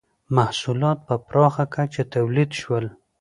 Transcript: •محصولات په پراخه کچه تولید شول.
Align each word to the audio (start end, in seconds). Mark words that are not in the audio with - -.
•محصولات 0.37 0.97
په 1.07 1.15
پراخه 1.27 1.65
کچه 1.73 2.03
تولید 2.13 2.51
شول. 2.61 2.85